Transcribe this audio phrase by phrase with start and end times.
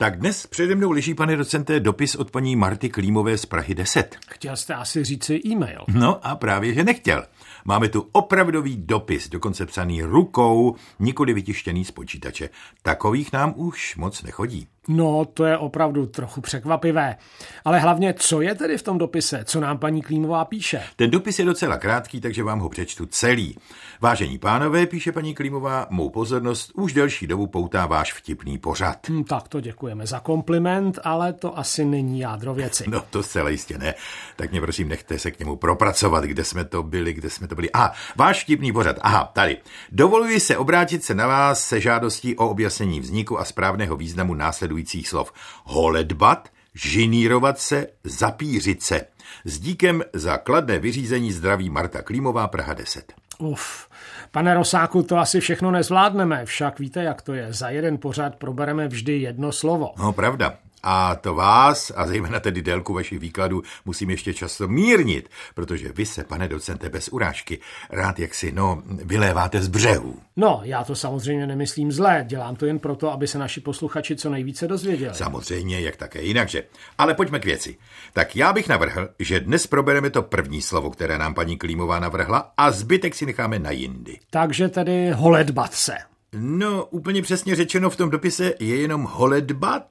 [0.00, 4.16] Tak dnes přede mnou leží, pane docente, dopis od paní Marty Klímové z Prahy 10.
[4.30, 5.84] Chtěl jste asi říci e-mail.
[5.88, 7.24] No a právě, že nechtěl.
[7.64, 12.48] Máme tu opravdový dopis, dokonce psaný rukou, nikoli vytištěný z počítače.
[12.82, 14.68] Takových nám už moc nechodí.
[14.88, 17.16] No, to je opravdu trochu překvapivé.
[17.64, 19.44] Ale hlavně, co je tedy v tom dopise?
[19.44, 20.82] Co nám paní Klímová píše?
[20.96, 23.56] Ten dopis je docela krátký, takže vám ho přečtu celý.
[24.00, 29.08] Vážení pánové, píše paní Klímová, mou pozornost už delší dobu poutá váš vtipný pořad.
[29.08, 32.84] Hm, tak to děkujeme za kompliment, ale to asi není jádro věci.
[32.88, 33.94] No to zcela jistě ne.
[34.36, 37.54] Tak mě prosím nechte se k němu propracovat, kde jsme to byli, kde jsme to
[37.54, 37.70] byli.
[37.72, 38.96] A váš vtipný pořad.
[39.00, 39.56] Aha, tady.
[39.92, 44.34] Dovoluji se obrátit se na vás se žádostí o objasnění vzniku a správného významu
[44.70, 45.32] následujících slov.
[45.64, 49.00] Holedbat, žinírovat se, zapířit se.
[49.44, 53.12] S díkem za kladné vyřízení zdraví Marta Klímová, Praha 10.
[53.38, 53.88] Uf,
[54.30, 57.52] pane Rosáku, to asi všechno nezvládneme, však víte, jak to je.
[57.52, 59.92] Za jeden pořad probereme vždy jedno slovo.
[59.98, 60.58] No, pravda.
[60.82, 66.06] A to vás, a zejména tedy délku vašich výkladů, musím ještě často mírnit, protože vy
[66.06, 70.18] se, pane docente, bez urážky, rád jaksi, no, vyléváte z břehu.
[70.36, 74.30] No, já to samozřejmě nemyslím zlé, dělám to jen proto, aby se naši posluchači co
[74.30, 75.14] nejvíce dozvěděli.
[75.14, 76.62] Samozřejmě, jak také jinakže.
[76.98, 77.76] Ale pojďme k věci.
[78.12, 82.52] Tak já bych navrhl, že dnes probereme to první slovo, které nám paní Klímová navrhla,
[82.56, 84.18] a zbytek si necháme na jindy.
[84.30, 85.92] Takže tedy holedbat se.
[86.32, 89.86] No, úplně přesně řečeno v tom dopise je jenom holedbat,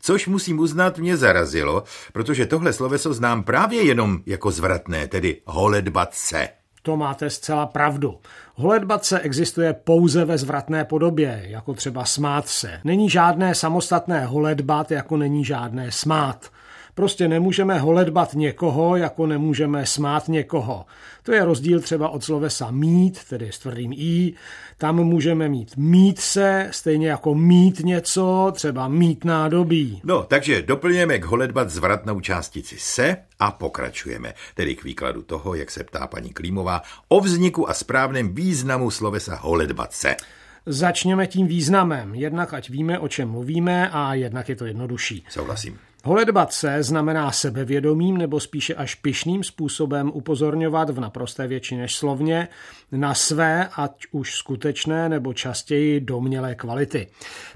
[0.00, 6.14] což musím uznat mě zarazilo, protože tohle sloveso znám právě jenom jako zvratné, tedy holedbat
[6.14, 6.48] se.
[6.82, 8.18] To máte zcela pravdu.
[8.54, 12.80] Holedbat se existuje pouze ve zvratné podobě, jako třeba smát se.
[12.84, 16.50] Není žádné samostatné holedbat, jako není žádné smát.
[16.94, 20.86] Prostě nemůžeme holedbat někoho, jako nemůžeme smát někoho.
[21.22, 24.34] To je rozdíl třeba od slovesa mít, tedy s tvrdým i.
[24.78, 30.00] Tam můžeme mít mít se, stejně jako mít něco, třeba mít nádobí.
[30.04, 35.70] No, takže doplňujeme k holedbat zvratnou částici se a pokračujeme, tedy k výkladu toho, jak
[35.70, 40.16] se ptá paní Klímová, o vzniku a správném významu slovesa holedbat se.
[40.66, 45.24] Začněme tím významem, jednak ať víme, o čem mluvíme a jednak je to jednodušší.
[45.28, 45.78] Souhlasím.
[46.06, 52.48] Holedbat se znamená sebevědomým nebo spíše až pyšným způsobem upozorňovat v naprosté většině než slovně
[52.92, 57.06] na své, ať už skutečné nebo častěji domnělé kvality.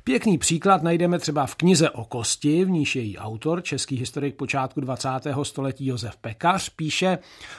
[0.04, 4.80] Pěkný příklad najdeme třeba v knize o kosti, v níž její autor, český historik počátku
[4.80, 5.08] 20.
[5.42, 7.18] století Josef Pekař, píše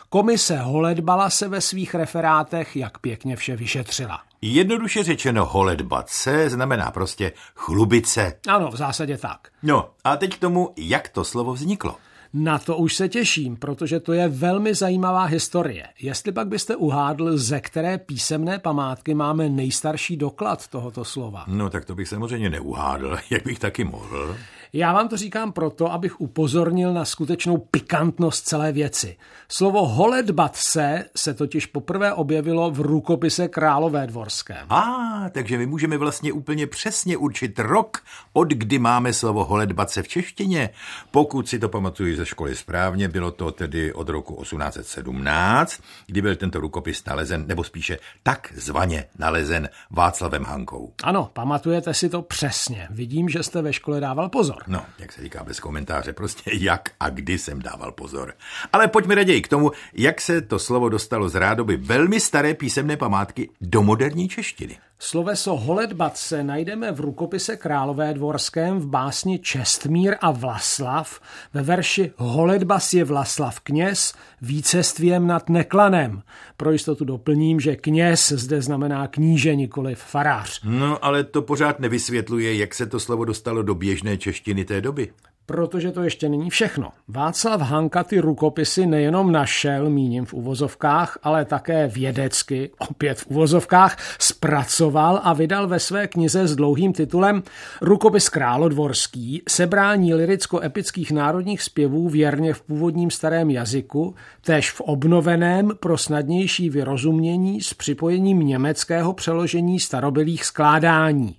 [0.09, 4.28] Komise holedbala se ve svých referátech, jak pěkně vše vyšetřila.
[4.41, 8.33] Jednoduše řečeno, holedbat se znamená prostě chlubit se.
[8.47, 9.47] Ano, v zásadě tak.
[9.63, 11.95] No a teď k tomu, jak to slovo vzniklo.
[12.33, 15.87] Na to už se těším, protože to je velmi zajímavá historie.
[15.99, 21.43] Jestli pak byste uhádl, ze které písemné památky máme nejstarší doklad tohoto slova.
[21.47, 24.35] No tak to bych samozřejmě neuhádl, jak bych taky mohl.
[24.73, 29.17] Já vám to říkám proto, abych upozornil na skutečnou pikantnost celé věci.
[29.47, 34.65] Slovo holedbat se se totiž poprvé objevilo v rukopise Králové dvorském.
[34.69, 34.95] A,
[35.31, 37.97] takže my můžeme vlastně úplně přesně určit rok,
[38.33, 40.69] od kdy máme slovo holedbat se v češtině.
[41.11, 46.35] Pokud si to pamatuju ze školy správně, bylo to tedy od roku 1817, kdy byl
[46.35, 50.93] tento rukopis nalezen, nebo spíše tak zvaně nalezen Václavem Hankou.
[51.03, 52.87] Ano, pamatujete si to přesně.
[52.91, 54.58] Vidím, že jste ve škole dával pozor.
[54.67, 58.33] No, jak se říká bez komentáře, prostě jak a kdy jsem dával pozor.
[58.73, 62.97] Ale pojďme raději k tomu, jak se to slovo dostalo z rádoby velmi staré písemné
[62.97, 64.77] památky do moderní češtiny.
[65.01, 71.19] Sloveso holedbat se najdeme v rukopise Králové dvorském v básni Čestmír a Vlaslav
[71.53, 76.21] ve verši Holedbas je Vlaslav kněz vícestvím nad Neklanem.
[76.57, 80.61] Pro jistotu doplním, že kněz zde znamená kníže, nikoli farář.
[80.63, 85.13] No, ale to pořád nevysvětluje, jak se to slovo dostalo do běžné češtiny té doby.
[85.49, 86.91] Protože to ještě není všechno.
[87.07, 93.97] Václav Hanka ty rukopisy nejenom našel, míním v uvozovkách, ale také vědecky, opět v uvozovkách,
[94.19, 97.43] zpracoval a vydal ve své knize s dlouhým titulem
[97.81, 105.97] Rukopis králodvorský, sebrání liricko-epických národních zpěvů věrně v původním starém jazyku, též v obnoveném pro
[105.97, 111.35] snadnější vyrozumění s připojením německého přeložení starobylých skládání.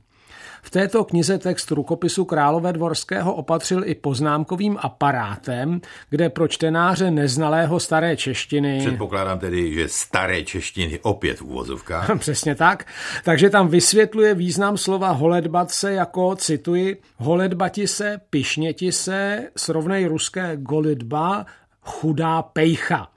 [0.62, 5.80] V této knize text rukopisu Králové dvorského opatřil i poznámkovým aparátem,
[6.10, 8.78] kde pro čtenáře neznalého staré češtiny...
[8.78, 12.10] Předpokládám tedy, že staré češtiny opět v uvozovkách.
[12.18, 12.86] Přesně tak.
[13.24, 20.56] Takže tam vysvětluje význam slova holedbat se jako, cituji, holedbati se, pišněti se, srovnej ruské
[20.56, 21.46] golidba,
[21.82, 23.08] chudá pejcha.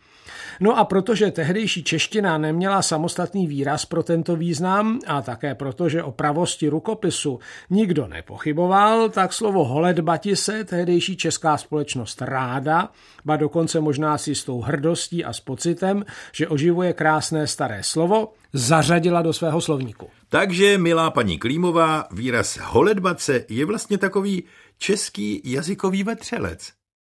[0.64, 6.12] No a protože tehdejší čeština neměla samostatný výraz pro tento význam a také protože o
[6.12, 7.40] pravosti rukopisu
[7.70, 12.90] nikdo nepochyboval, tak slovo holedbati se tehdejší česká společnost ráda,
[13.26, 18.34] ba dokonce možná si s tou hrdostí a s pocitem, že oživuje krásné staré slovo,
[18.54, 20.10] zařadila do svého slovníku.
[20.30, 24.44] Takže, milá paní Klímová, výraz holedbace je vlastně takový
[24.78, 26.83] český jazykový vetřelec.